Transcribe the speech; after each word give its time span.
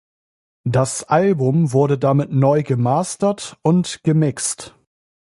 Das 0.65 1.03
Album 1.03 1.73
wurde 1.73 1.99
damit 1.99 2.31
neu 2.31 2.63
gemastert 2.63 3.59
und 3.61 4.01
gemixt. 4.01 4.73